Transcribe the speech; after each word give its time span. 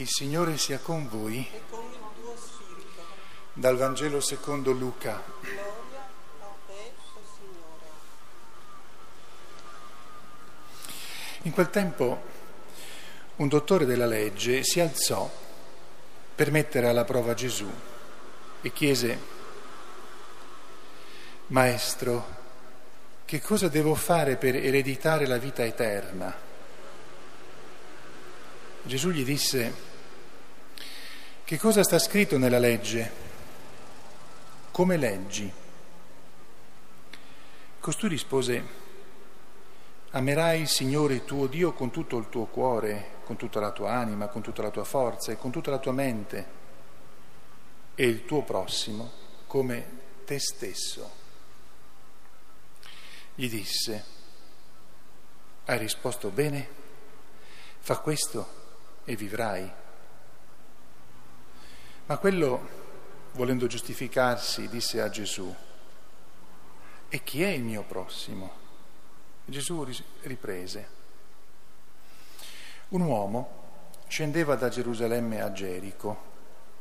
Il 0.00 0.08
Signore 0.08 0.56
sia 0.56 0.78
con 0.78 1.06
voi. 1.10 1.46
Dal 3.52 3.76
Vangelo 3.76 4.22
secondo 4.22 4.72
Luca. 4.72 5.22
In 11.42 11.52
quel 11.52 11.68
tempo 11.68 12.22
un 13.36 13.48
dottore 13.48 13.84
della 13.84 14.06
legge 14.06 14.64
si 14.64 14.80
alzò 14.80 15.30
per 16.34 16.50
mettere 16.50 16.88
alla 16.88 17.04
prova 17.04 17.34
Gesù 17.34 17.70
e 18.62 18.72
chiese, 18.72 19.18
Maestro, 21.48 22.36
che 23.26 23.42
cosa 23.42 23.68
devo 23.68 23.94
fare 23.94 24.36
per 24.36 24.56
ereditare 24.56 25.26
la 25.26 25.36
vita 25.36 25.62
eterna? 25.62 26.48
Gesù 28.82 29.10
gli 29.10 29.24
disse, 29.24 29.88
che 31.50 31.58
cosa 31.58 31.82
sta 31.82 31.98
scritto 31.98 32.38
nella 32.38 32.60
legge? 32.60 33.10
Come 34.70 34.96
leggi? 34.96 35.52
Costui 37.80 38.08
rispose, 38.08 38.64
Amerai 40.10 40.60
il 40.60 40.68
Signore 40.68 41.24
tuo 41.24 41.48
Dio 41.48 41.72
con 41.72 41.90
tutto 41.90 42.18
il 42.18 42.28
tuo 42.28 42.44
cuore, 42.44 43.14
con 43.24 43.34
tutta 43.34 43.58
la 43.58 43.72
tua 43.72 43.90
anima, 43.90 44.28
con 44.28 44.42
tutta 44.42 44.62
la 44.62 44.70
tua 44.70 44.84
forza 44.84 45.32
e 45.32 45.38
con 45.38 45.50
tutta 45.50 45.72
la 45.72 45.80
tua 45.80 45.90
mente 45.90 46.46
e 47.96 48.06
il 48.06 48.24
tuo 48.26 48.42
prossimo 48.42 49.10
come 49.48 49.98
te 50.24 50.38
stesso. 50.38 51.10
Gli 53.34 53.50
disse, 53.50 54.04
hai 55.64 55.78
risposto 55.78 56.28
bene? 56.28 56.68
Fa 57.80 57.98
questo 57.98 58.52
e 59.04 59.16
vivrai. 59.16 59.79
Ma 62.10 62.18
quello, 62.18 62.68
volendo 63.34 63.68
giustificarsi, 63.68 64.68
disse 64.68 65.00
a 65.00 65.08
Gesù, 65.08 65.54
e 67.08 67.22
chi 67.22 67.44
è 67.44 67.50
il 67.50 67.62
mio 67.62 67.84
prossimo? 67.84 68.50
Gesù 69.44 69.86
riprese. 70.22 70.88
Un 72.88 73.02
uomo 73.02 74.02
scendeva 74.08 74.56
da 74.56 74.68
Gerusalemme 74.68 75.40
a 75.40 75.52
Gerico 75.52 76.22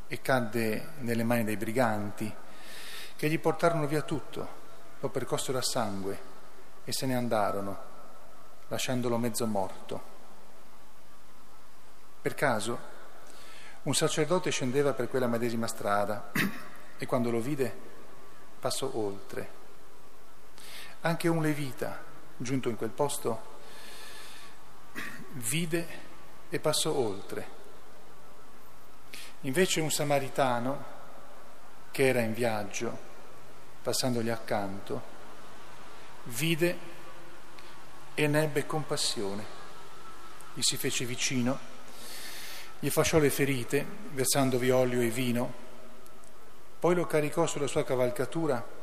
e 0.08 0.20
cadde 0.20 0.94
nelle 1.02 1.24
mani 1.24 1.44
dei 1.44 1.58
briganti 1.58 2.34
che 3.16 3.30
gli 3.30 3.38
portarono 3.38 3.86
via 3.86 4.02
tutto, 4.02 4.48
lo 5.00 5.10
percossero 5.10 5.60
a 5.60 5.62
sangue 5.62 6.20
e 6.84 6.92
se 6.92 7.06
ne 7.06 7.16
andarono, 7.16 7.80
lasciandolo 8.68 9.20
mezzo 9.20 9.46
morto. 9.46 10.02
Per 12.20 12.34
caso 12.34 12.98
un 13.84 13.94
sacerdote 13.96 14.52
scendeva 14.52 14.94
per 14.94 15.08
quella 15.10 15.28
medesima 15.28 15.68
strada 15.68 16.32
e 16.98 17.06
quando 17.06 17.32
lo 17.32 17.40
vide 17.40 17.74
passò 18.60 18.92
oltre. 18.94 19.58
Anche 21.02 21.28
un 21.28 21.42
levita 21.42 22.08
giunto 22.36 22.70
in 22.70 22.76
quel 22.76 22.90
posto, 22.90 23.58
vide 25.34 25.88
e 26.50 26.60
passò 26.60 26.92
oltre. 26.92 27.58
Invece 29.42 29.82
un 29.82 29.92
samaritano, 29.92 30.98
che 31.92 32.08
era 32.08 32.20
in 32.20 32.34
viaggio, 32.34 32.98
passandogli 33.82 34.30
accanto, 34.30 35.02
vide 36.24 36.78
e 38.14 38.28
ne 38.28 38.44
ebbe 38.44 38.66
compassione. 38.66 39.58
Gli 40.54 40.62
si 40.62 40.78
fece 40.78 41.06
vicino, 41.06 41.58
gli 42.80 42.90
fasciò 42.90 43.20
le 43.20 43.30
ferite, 43.30 43.86
versandovi 44.12 44.70
olio 44.72 45.02
e 45.02 45.10
vino, 45.10 45.54
poi 46.80 46.96
lo 46.96 47.06
caricò 47.06 47.46
sulla 47.46 47.68
sua 47.68 47.84
cavalcatura 47.84 48.78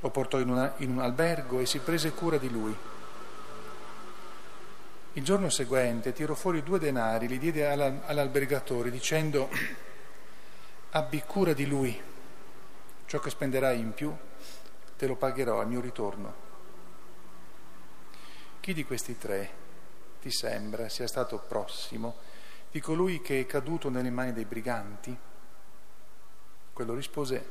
lo 0.00 0.10
portò 0.10 0.38
in, 0.38 0.48
una, 0.50 0.74
in 0.78 0.90
un 0.90 1.00
albergo 1.00 1.60
e 1.60 1.66
si 1.66 1.78
prese 1.78 2.12
cura 2.12 2.36
di 2.36 2.50
lui. 2.50 2.76
Il 5.14 5.24
giorno 5.24 5.48
seguente 5.48 6.12
tirò 6.12 6.34
fuori 6.34 6.62
due 6.62 6.78
denari, 6.78 7.26
li 7.26 7.38
diede 7.38 7.66
all'albergatore 7.66 8.90
dicendo 8.90 9.48
abbi 10.90 11.22
cura 11.22 11.54
di 11.54 11.66
lui, 11.66 11.98
ciò 13.06 13.18
che 13.18 13.30
spenderai 13.30 13.78
in 13.78 13.94
più 13.94 14.14
te 14.96 15.06
lo 15.06 15.16
pagherò 15.16 15.60
al 15.60 15.68
mio 15.68 15.80
ritorno. 15.80 16.44
Chi 18.60 18.74
di 18.74 18.84
questi 18.84 19.16
tre 19.16 19.64
ti 20.20 20.30
sembra 20.30 20.88
sia 20.88 21.06
stato 21.06 21.38
prossimo 21.38 22.16
di 22.76 22.82
colui 22.82 23.22
che 23.22 23.40
è 23.40 23.46
caduto 23.46 23.88
nelle 23.88 24.10
mani 24.10 24.34
dei 24.34 24.44
briganti? 24.44 25.16
Quello 26.74 26.92
rispose 26.92 27.50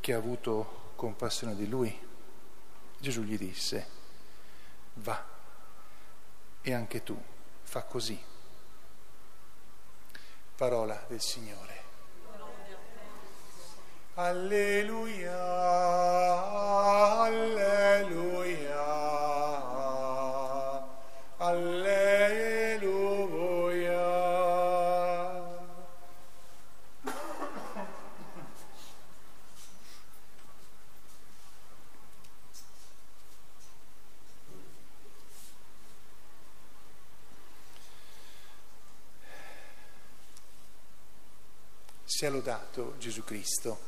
che 0.00 0.12
ha 0.12 0.18
avuto 0.18 0.92
compassione 0.96 1.54
di 1.56 1.66
lui. 1.66 1.98
Gesù 2.98 3.22
gli 3.22 3.38
disse, 3.38 3.88
va 4.96 5.24
e 6.60 6.74
anche 6.74 7.02
tu 7.02 7.18
fa 7.62 7.84
così. 7.84 8.22
Parola 10.56 11.02
del 11.08 11.22
Signore. 11.22 11.76
Alleluia, 14.12 15.38
alleluia, 17.22 17.87
Sia 42.18 42.30
lodato 42.30 42.94
Gesù 42.98 43.22
Cristo. 43.22 43.78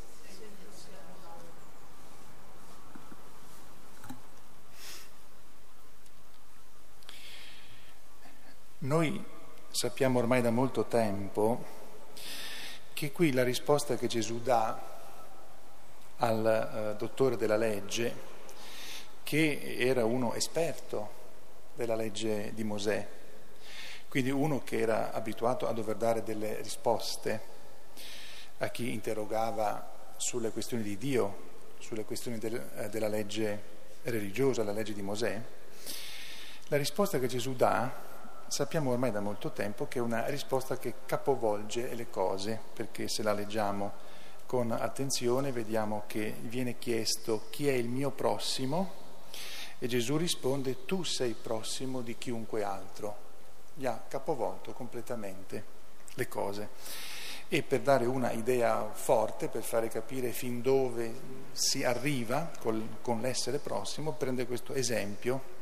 Noi 8.78 9.24
sappiamo 9.72 10.20
ormai 10.20 10.42
da 10.42 10.52
molto 10.52 10.84
tempo 10.84 11.64
che 12.92 13.10
qui 13.10 13.32
la 13.32 13.42
risposta 13.42 13.96
che 13.96 14.06
Gesù 14.06 14.41
dà 14.41 14.80
al 16.18 16.92
eh, 16.92 16.97
dottore 16.97 17.36
della 17.36 17.56
legge, 17.56 18.14
che 19.24 19.74
era 19.76 20.04
uno 20.04 20.34
esperto 20.34 21.10
della 21.74 21.97
legge 21.97 22.54
di 22.54 22.62
Mosè, 22.62 23.08
quindi 24.08 24.30
uno 24.30 24.62
che 24.62 24.78
era 24.78 25.10
abituato 25.10 25.66
a 25.66 25.72
dover 25.72 25.97
dare 25.97 26.22
delle 26.22 26.60
risposte 26.62 27.58
a 28.62 28.69
chi 28.69 28.93
interrogava 28.93 30.15
sulle 30.16 30.50
questioni 30.50 30.82
di 30.82 30.98
Dio, 30.98 31.48
sulle 31.78 32.04
questioni 32.04 32.38
del, 32.38 32.71
eh, 32.76 32.88
della 32.88 33.09
legge 33.09 33.78
religiosa, 34.03 34.62
la 34.62 34.72
legge 34.72 34.93
di 34.93 35.03
Mosè, 35.03 35.43
la 36.69 36.76
risposta 36.76 37.19
che 37.19 37.26
Gesù 37.26 37.54
dà 37.54 38.09
sappiamo 38.47 38.91
ormai 38.91 39.10
da 39.10 39.21
molto 39.21 39.53
tempo 39.53 39.87
che 39.87 39.98
è 39.98 40.03
una 40.03 40.26
risposta 40.26 40.76
che 40.76 40.94
capovolge 41.06 41.94
le 41.94 42.10
cose, 42.10 42.60
perché 42.72 43.09
se 43.09 43.22
la 43.22 43.32
leggiamo 43.32 44.09
con 44.44 44.72
attenzione 44.72 45.53
vediamo 45.53 46.03
che 46.06 46.34
viene 46.41 46.78
chiesto 46.78 47.47
chi 47.50 47.69
è 47.69 47.72
il 47.72 47.88
mio 47.88 48.10
prossimo 48.10 48.98
e 49.78 49.87
Gesù 49.87 50.16
risponde 50.16 50.84
tu 50.84 51.03
sei 51.04 51.34
prossimo 51.41 52.03
di 52.03 52.19
chiunque 52.19 52.62
altro. 52.62 53.28
Gli 53.75 53.87
ha 53.87 54.04
capovolto 54.06 54.72
completamente 54.72 55.65
le 56.15 56.28
cose. 56.28 56.68
E 57.52 57.62
per 57.64 57.80
dare 57.80 58.06
una 58.06 58.30
idea 58.30 58.88
forte, 58.92 59.48
per 59.48 59.64
fare 59.64 59.88
capire 59.88 60.30
fin 60.30 60.62
dove 60.62 61.12
si 61.50 61.82
arriva 61.82 62.48
col, 62.60 62.80
con 63.02 63.20
l'essere 63.20 63.58
prossimo, 63.58 64.12
prende 64.12 64.47
questo 64.47 64.72
esempio 64.72 65.58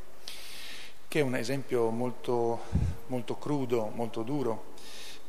che 1.09 1.21
è 1.21 1.23
un 1.23 1.35
esempio 1.35 1.89
molto, 1.89 2.61
molto 3.07 3.39
crudo, 3.39 3.87
molto 3.87 4.23
duro, 4.23 4.75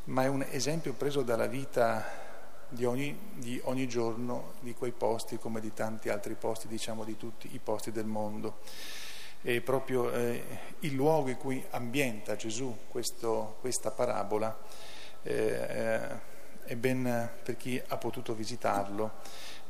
ma 0.05 0.23
è 0.23 0.27
un 0.27 0.45
esempio 0.51 0.91
preso 0.91 1.21
dalla 1.21 1.47
vita 1.47 2.03
di 2.67 2.83
ogni, 2.83 3.17
di 3.35 3.61
ogni, 3.63 3.87
giorno 3.87 4.55
di 4.59 4.73
quei 4.73 4.91
posti 4.91 5.37
come 5.37 5.61
di 5.61 5.73
tanti 5.73 6.09
altri 6.09 6.35
posti, 6.35 6.67
diciamo 6.67 7.05
di 7.05 7.15
tutti 7.15 7.47
i 7.53 7.59
posti 7.63 7.93
del 7.93 8.05
mondo. 8.05 8.57
È 9.41 9.61
proprio 9.61 10.11
eh, 10.11 10.43
il 10.79 10.93
luogo 10.93 11.29
in 11.29 11.37
cui 11.37 11.65
ambienta 11.69 12.35
Gesù 12.35 12.75
questo, 12.89 13.55
questa 13.61 13.91
parabola. 13.91 14.59
Eh, 15.23 16.28
è 16.69 16.75
ben, 16.75 17.31
per 17.41 17.57
chi 17.57 17.81
ha 17.87 17.97
potuto 17.97 18.35
visitarlo, 18.35 19.13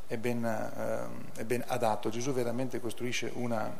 è 0.05 0.17
ben, 0.17 0.43
eh, 0.43 1.39
è 1.39 1.45
ben 1.45 1.63
adatto. 1.65 2.09
Gesù 2.09 2.33
veramente 2.33 2.81
costruisce 2.81 3.31
una 3.35 3.73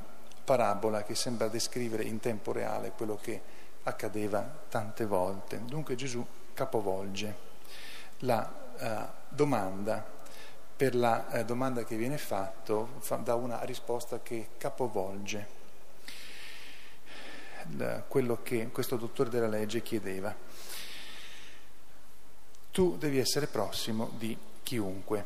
parabola 0.45 1.04
che 1.04 1.16
sembra 1.16 1.50
descrivere 1.50 2.04
in 2.04 2.21
tempo 2.21 2.54
reale 2.54 2.94
quello 2.95 3.18
che 3.21 3.42
accadeva 3.83 4.50
tante 4.69 5.06
volte. 5.06 5.60
Dunque 5.66 5.95
Gesù 5.95 6.25
capovolge 6.54 7.48
la 8.19 8.51
uh, 8.77 8.86
domanda 9.27 10.18
per 10.77 10.95
la 10.95 11.25
uh, 11.30 11.44
domanda 11.44 11.83
che 11.83 11.98
viene 11.98 12.18
fatta, 12.18 12.86
fa, 13.00 13.18
dà 13.18 13.36
una 13.36 13.63
risposta 13.63 14.22
che 14.22 14.51
capovolge 14.57 15.48
l- 17.75 17.98
quello 18.07 18.39
che 18.44 18.69
questo 18.72 18.95
dottore 18.95 19.30
della 19.30 19.48
legge 19.48 19.81
chiedeva. 19.81 20.33
Tu 22.71 22.98
devi 22.98 23.18
essere 23.18 23.48
prossimo 23.48 24.12
di 24.18 24.38
chiunque. 24.62 25.25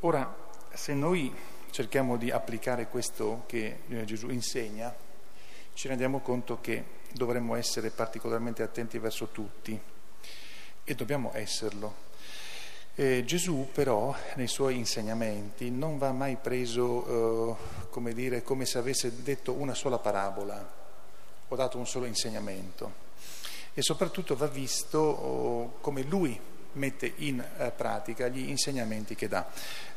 Ora, 0.00 0.34
se 0.72 0.92
noi 0.92 1.34
cerchiamo 1.70 2.16
di 2.16 2.30
applicare 2.30 2.88
questo 2.88 3.44
che 3.46 3.80
eh, 3.88 4.04
Gesù 4.04 4.28
insegna, 4.28 4.94
ci 5.72 5.88
rendiamo 5.88 6.20
conto 6.20 6.60
che 6.60 6.84
dovremmo 7.12 7.54
essere 7.54 7.90
particolarmente 7.90 8.62
attenti 8.62 8.98
verso 8.98 9.28
tutti 9.28 9.78
e 10.84 10.94
dobbiamo 10.94 11.30
esserlo. 11.34 12.10
Eh, 12.94 13.24
Gesù 13.24 13.70
però 13.72 14.14
nei 14.34 14.48
suoi 14.48 14.76
insegnamenti 14.76 15.70
non 15.70 15.96
va 15.96 16.12
mai 16.12 16.36
preso 16.36 17.06
eh, 17.06 17.88
come, 17.88 18.12
dire, 18.12 18.42
come 18.42 18.66
se 18.66 18.76
avesse 18.76 19.22
detto 19.22 19.52
una 19.52 19.72
sola 19.72 19.98
parabola 19.98 20.80
o 21.48 21.56
dato 21.56 21.78
un 21.78 21.86
solo 21.86 22.04
insegnamento 22.04 23.00
e 23.72 23.80
soprattutto 23.80 24.36
va 24.36 24.46
visto 24.46 24.98
oh, 24.98 25.72
come 25.80 26.02
lui 26.02 26.38
mette 26.74 27.12
in 27.16 27.44
eh, 27.58 27.70
pratica 27.70 28.28
gli 28.28 28.48
insegnamenti 28.48 29.14
che 29.14 29.28
dà. 29.28 29.46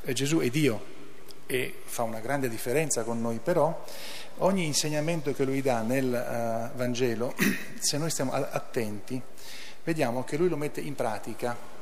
Eh, 0.02 0.14
Gesù 0.14 0.40
è 0.40 0.50
Dio 0.50 0.94
e 1.48 1.82
fa 1.84 2.04
una 2.04 2.20
grande 2.20 2.50
differenza 2.50 3.04
con 3.04 3.22
noi, 3.22 3.40
però 3.40 3.84
ogni 4.38 4.66
insegnamento 4.66 5.34
che 5.34 5.44
lui 5.44 5.62
dà 5.62 5.82
nel 5.82 6.06
uh, 6.06 6.76
Vangelo, 6.76 7.36
se 7.80 7.98
noi 7.98 8.10
stiamo 8.10 8.32
attenti, 8.34 9.22
vediamo 9.84 10.24
che 10.24 10.38
lui 10.38 10.50
lo 10.50 10.58
mette 10.58 10.82
in 10.82 10.96
pratica 10.96 11.74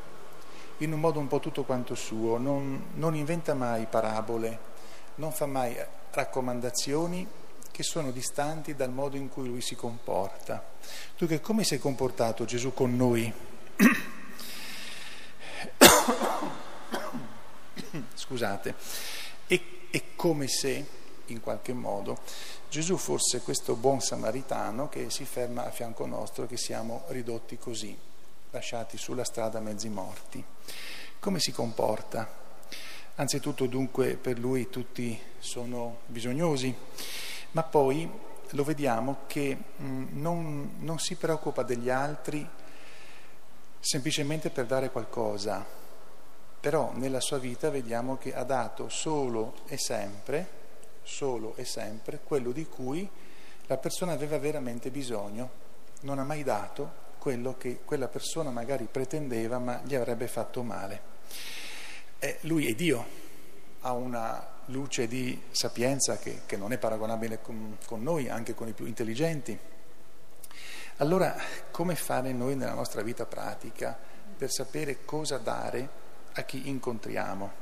in 0.77 0.91
un 0.91 0.99
modo 0.99 1.19
un 1.19 1.27
po' 1.27 1.39
tutto 1.39 1.63
quanto 1.63 1.95
suo, 1.95 2.37
non, 2.37 2.87
non 2.95 3.15
inventa 3.15 3.53
mai 3.53 3.85
parabole, 3.89 4.71
non 5.15 5.31
fa 5.31 5.45
mai 5.45 5.77
raccomandazioni 6.11 7.25
che 7.71 7.83
sono 7.83 8.11
distanti 8.11 8.75
dal 8.75 8.91
modo 8.91 9.15
in 9.15 9.29
cui 9.29 9.47
lui 9.47 9.61
si 9.61 9.75
comporta. 9.75 10.63
Dunque, 11.17 11.39
come 11.39 11.63
si 11.63 11.75
è 11.75 11.79
comportato 11.79 12.45
Gesù 12.45 12.73
con 12.73 12.95
noi? 12.95 13.33
Scusate, 18.13 18.75
è, 19.45 19.61
è 19.91 20.01
come 20.15 20.47
se, 20.47 20.85
in 21.27 21.41
qualche 21.41 21.73
modo, 21.73 22.19
Gesù 22.69 22.97
fosse 22.97 23.41
questo 23.41 23.75
buon 23.75 24.01
samaritano 24.01 24.89
che 24.89 25.11
si 25.11 25.25
ferma 25.25 25.65
a 25.65 25.71
fianco 25.71 26.07
nostro, 26.07 26.47
che 26.47 26.57
siamo 26.57 27.03
ridotti 27.09 27.57
così, 27.59 27.95
lasciati 28.49 28.97
sulla 28.97 29.23
strada 29.23 29.59
mezzi 29.59 29.89
morti. 29.89 30.43
Come 31.19 31.39
si 31.39 31.51
comporta? 31.51 32.41
Anzitutto 33.15 33.67
dunque 33.67 34.15
per 34.15 34.39
lui 34.39 34.69
tutti 34.71 35.19
sono 35.37 35.99
bisognosi, 36.07 36.75
ma 37.51 37.61
poi 37.61 38.09
lo 38.49 38.63
vediamo 38.63 39.19
che 39.27 39.55
mh, 39.75 40.19
non, 40.19 40.77
non 40.79 40.97
si 40.97 41.15
preoccupa 41.15 41.61
degli 41.61 41.89
altri 41.89 42.47
semplicemente 43.79 44.49
per 44.49 44.65
dare 44.65 44.89
qualcosa, 44.89 45.82
però 46.63 46.93
nella 46.93 47.19
sua 47.19 47.39
vita 47.39 47.69
vediamo 47.69 48.15
che 48.15 48.33
ha 48.33 48.45
dato 48.45 48.87
solo 48.87 49.55
e 49.67 49.77
sempre 49.77 50.47
solo 51.03 51.57
e 51.57 51.65
sempre 51.65 52.21
quello 52.23 52.53
di 52.53 52.65
cui 52.67 53.05
la 53.65 53.75
persona 53.75 54.13
aveva 54.13 54.39
veramente 54.39 54.89
bisogno. 54.89 55.49
Non 56.03 56.19
ha 56.19 56.23
mai 56.23 56.41
dato 56.41 56.89
quello 57.19 57.57
che 57.57 57.81
quella 57.83 58.07
persona 58.07 58.49
magari 58.49 58.87
pretendeva 58.89 59.59
ma 59.59 59.81
gli 59.83 59.93
avrebbe 59.93 60.27
fatto 60.27 60.63
male. 60.63 61.01
E 62.17 62.37
lui 62.43 62.69
è 62.69 62.75
Dio, 62.75 63.05
ha 63.81 63.91
una 63.91 64.47
luce 64.67 65.05
di 65.05 65.37
sapienza 65.51 66.17
che, 66.17 66.43
che 66.45 66.55
non 66.55 66.71
è 66.71 66.77
paragonabile 66.77 67.41
con, 67.41 67.77
con 67.85 68.01
noi, 68.01 68.29
anche 68.29 68.53
con 68.53 68.69
i 68.69 68.73
più 68.73 68.85
intelligenti. 68.85 69.59
Allora, 70.99 71.35
come 71.71 71.95
fare 71.95 72.31
noi 72.31 72.55
nella 72.55 72.73
nostra 72.73 73.01
vita 73.01 73.25
pratica 73.25 73.99
per 74.37 74.49
sapere 74.49 75.03
cosa 75.03 75.37
dare 75.37 76.02
a 76.33 76.41
chi 76.43 76.69
incontriamo? 76.69 77.61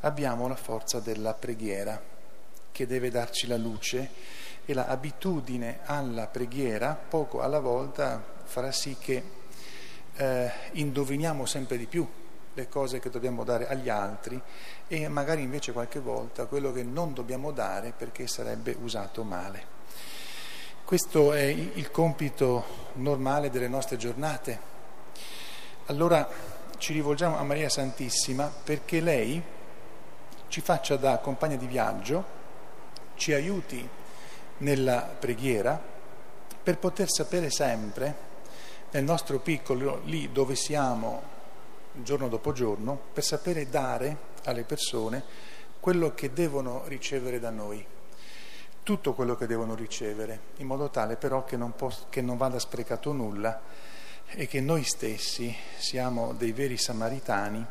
Abbiamo 0.00 0.48
la 0.48 0.56
forza 0.56 1.00
della 1.00 1.34
preghiera 1.34 2.00
che 2.72 2.86
deve 2.86 3.10
darci 3.10 3.46
la 3.46 3.56
luce 3.56 4.10
e 4.64 4.72
l'abitudine 4.72 5.80
alla 5.84 6.26
preghiera 6.26 6.94
poco 6.94 7.40
alla 7.40 7.60
volta 7.60 8.22
farà 8.44 8.72
sì 8.72 8.96
che 8.98 9.22
eh, 10.14 10.50
indoviniamo 10.72 11.44
sempre 11.46 11.76
di 11.76 11.86
più 11.86 12.08
le 12.52 12.68
cose 12.68 12.98
che 12.98 13.10
dobbiamo 13.10 13.44
dare 13.44 13.68
agli 13.68 13.88
altri 13.88 14.40
e 14.88 15.08
magari 15.08 15.42
invece 15.42 15.72
qualche 15.72 16.00
volta 16.00 16.46
quello 16.46 16.72
che 16.72 16.82
non 16.82 17.14
dobbiamo 17.14 17.52
dare 17.52 17.92
perché 17.96 18.26
sarebbe 18.26 18.76
usato 18.80 19.22
male. 19.22 19.78
Questo 20.84 21.32
è 21.32 21.44
il 21.44 21.90
compito 21.92 22.88
normale 22.94 23.50
delle 23.50 23.68
nostre 23.68 23.96
giornate. 23.96 24.68
Allora 25.86 26.28
ci 26.80 26.94
rivolgiamo 26.94 27.36
a 27.36 27.42
Maria 27.42 27.68
Santissima 27.68 28.50
perché 28.64 29.00
lei 29.00 29.40
ci 30.48 30.62
faccia 30.62 30.96
da 30.96 31.18
compagna 31.18 31.56
di 31.56 31.66
viaggio 31.66 32.38
ci 33.16 33.34
aiuti 33.34 33.86
nella 34.58 35.02
preghiera 35.02 35.80
per 36.62 36.78
poter 36.78 37.10
sapere 37.10 37.50
sempre 37.50 38.28
nel 38.92 39.04
nostro 39.04 39.40
piccolo, 39.40 40.00
lì 40.04 40.32
dove 40.32 40.54
siamo 40.56 41.22
giorno 41.92 42.28
dopo 42.28 42.52
giorno, 42.52 42.98
per 43.12 43.24
sapere 43.24 43.68
dare 43.68 44.16
alle 44.44 44.64
persone 44.64 45.22
quello 45.80 46.14
che 46.14 46.32
devono 46.32 46.84
ricevere 46.86 47.38
da 47.38 47.50
noi, 47.50 47.84
tutto 48.82 49.12
quello 49.12 49.36
che 49.36 49.46
devono 49.46 49.74
ricevere, 49.74 50.40
in 50.56 50.66
modo 50.66 50.88
tale 50.88 51.16
però 51.16 51.44
che 51.44 51.58
non, 51.58 51.74
poss- 51.76 52.06
che 52.08 52.22
non 52.22 52.38
vada 52.38 52.58
sprecato 52.58 53.12
nulla 53.12 53.60
e 54.32 54.46
che 54.46 54.60
noi 54.60 54.84
stessi 54.84 55.54
siamo 55.78 56.32
dei 56.32 56.52
veri 56.52 56.76
samaritani 56.76 57.64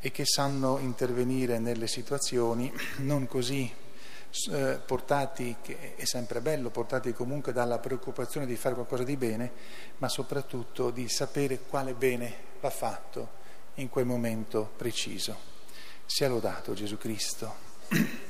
e 0.00 0.10
che 0.10 0.24
sanno 0.24 0.78
intervenire 0.78 1.58
nelle 1.58 1.86
situazioni 1.86 2.72
non 2.98 3.26
così 3.26 3.70
eh, 4.50 4.80
portati, 4.84 5.56
che 5.60 5.94
è 5.96 6.04
sempre 6.04 6.40
bello, 6.40 6.70
portati 6.70 7.12
comunque 7.12 7.52
dalla 7.52 7.78
preoccupazione 7.78 8.46
di 8.46 8.56
fare 8.56 8.74
qualcosa 8.74 9.02
di 9.02 9.16
bene, 9.16 9.50
ma 9.98 10.08
soprattutto 10.08 10.90
di 10.90 11.08
sapere 11.08 11.60
quale 11.68 11.94
bene 11.94 12.48
va 12.60 12.70
fatto 12.70 13.38
in 13.74 13.88
quel 13.88 14.06
momento 14.06 14.70
preciso. 14.76 15.48
Sia 16.06 16.28
lodato 16.28 16.74
Gesù 16.74 16.96
Cristo. 16.96 17.68